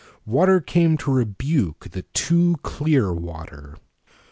[0.25, 3.77] Water came to rebuke the too clear water.